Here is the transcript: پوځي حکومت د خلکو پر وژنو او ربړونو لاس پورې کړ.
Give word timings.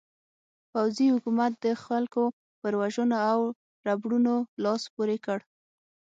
پوځي 0.71 1.07
حکومت 1.15 1.51
د 1.59 1.65
خلکو 1.85 2.23
پر 2.61 2.73
وژنو 2.81 3.17
او 3.31 3.39
ربړونو 3.87 4.35
لاس 4.63 4.83
پورې 4.95 5.17
کړ. 5.25 5.39